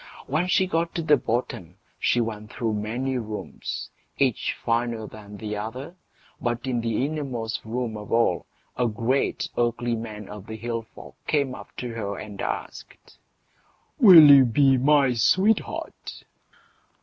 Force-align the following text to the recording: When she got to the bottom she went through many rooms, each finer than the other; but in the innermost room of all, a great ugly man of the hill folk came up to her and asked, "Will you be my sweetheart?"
When 0.25 0.47
she 0.47 0.65
got 0.65 0.95
to 0.95 1.03
the 1.03 1.15
bottom 1.15 1.77
she 1.99 2.19
went 2.21 2.51
through 2.51 2.73
many 2.73 3.19
rooms, 3.19 3.91
each 4.17 4.55
finer 4.59 5.05
than 5.05 5.37
the 5.37 5.55
other; 5.55 5.95
but 6.41 6.65
in 6.65 6.81
the 6.81 7.05
innermost 7.05 7.63
room 7.63 7.95
of 7.95 8.11
all, 8.11 8.47
a 8.75 8.87
great 8.87 9.47
ugly 9.55 9.95
man 9.95 10.27
of 10.27 10.47
the 10.47 10.55
hill 10.57 10.81
folk 10.81 11.13
came 11.27 11.53
up 11.53 11.77
to 11.77 11.89
her 11.89 12.17
and 12.17 12.41
asked, 12.41 13.19
"Will 13.99 14.27
you 14.31 14.43
be 14.43 14.75
my 14.75 15.13
sweetheart?" 15.13 16.23